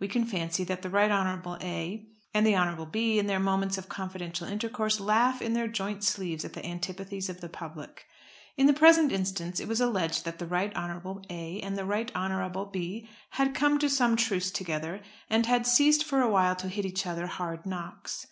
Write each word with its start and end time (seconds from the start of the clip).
We 0.00 0.08
can 0.08 0.24
fancy 0.24 0.64
that 0.64 0.80
the 0.80 0.88
Right 0.88 1.10
Honourable 1.10 1.58
A. 1.60 2.06
and 2.32 2.46
the 2.46 2.56
Honourable 2.56 2.86
B. 2.86 3.18
in 3.18 3.26
their 3.26 3.38
moments 3.38 3.76
of 3.76 3.90
confidential 3.90 4.46
intercourse 4.48 5.00
laugh 5.00 5.42
in 5.42 5.52
their 5.52 5.68
joint 5.68 6.02
sleeves 6.02 6.46
at 6.46 6.54
the 6.54 6.64
antipathies 6.64 7.28
of 7.28 7.42
the 7.42 7.50
public. 7.50 8.06
In 8.56 8.64
the 8.68 8.72
present 8.72 9.12
instance 9.12 9.60
it 9.60 9.68
was 9.68 9.82
alleged 9.82 10.24
that 10.24 10.38
the 10.38 10.46
Right 10.46 10.74
Honourable 10.74 11.20
A. 11.28 11.60
and 11.60 11.76
the 11.76 11.82
Honourable 12.16 12.64
B. 12.64 13.06
had 13.32 13.54
come 13.54 13.78
to 13.80 13.90
some 13.90 14.16
truce 14.16 14.50
together, 14.50 15.02
and 15.28 15.44
had 15.44 15.66
ceased 15.66 16.04
for 16.04 16.22
a 16.22 16.30
while 16.30 16.56
to 16.56 16.70
hit 16.70 16.86
each 16.86 17.04
other 17.04 17.26
hard 17.26 17.66
knocks. 17.66 18.26